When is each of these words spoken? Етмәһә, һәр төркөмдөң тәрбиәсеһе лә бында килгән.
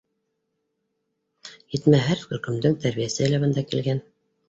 Етмәһә, 1.77 2.01
һәр 2.07 2.25
төркөмдөң 2.25 2.81
тәрбиәсеһе 2.83 3.33
лә 3.37 3.45
бында 3.49 3.71
килгән. 3.73 4.07